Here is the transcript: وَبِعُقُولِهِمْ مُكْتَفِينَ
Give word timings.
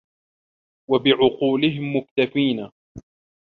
وَبِعُقُولِهِمْ 0.89 1.95
مُكْتَفِينَ 1.97 2.71